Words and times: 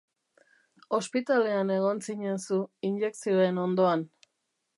Ospitalean 0.97 1.73
egon 1.75 2.01
zinen 2.07 2.41
zu 2.47 2.59
injekzioen 2.91 3.63
ondoan. 3.67 4.09